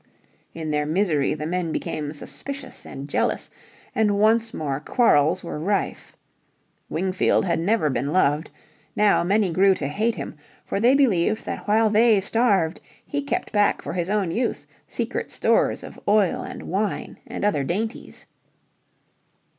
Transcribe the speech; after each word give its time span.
In 0.55 0.71
their 0.71 0.87
misery 0.87 1.35
the 1.35 1.45
men 1.45 1.71
became 1.71 2.11
suspicious 2.11 2.87
and 2.87 3.07
jealous, 3.07 3.51
and 3.93 4.17
once 4.19 4.51
more 4.51 4.79
quarrels 4.79 5.43
were 5.43 5.59
rife. 5.59 6.17
Wingfield 6.89 7.45
had 7.45 7.59
never 7.59 7.87
been 7.91 8.11
loved. 8.11 8.49
Now 8.95 9.23
many 9.23 9.51
grew 9.51 9.75
to 9.75 9.87
hate 9.87 10.15
him, 10.15 10.37
for 10.65 10.79
they 10.79 10.95
believed 10.95 11.45
that 11.45 11.67
while 11.67 11.91
they 11.91 12.19
starved 12.19 12.81
he 13.05 13.21
kept 13.21 13.51
back 13.51 13.83
for 13.83 13.93
his 13.93 14.09
own 14.09 14.31
use 14.31 14.65
secret 14.87 15.29
stores 15.29 15.83
of 15.83 15.99
oil 16.07 16.41
and 16.41 16.63
wine 16.63 17.19
and 17.27 17.45
other 17.45 17.63
dainties. 17.63 18.25